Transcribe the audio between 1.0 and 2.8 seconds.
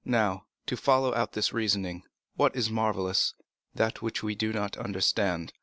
out this reasoning, what is the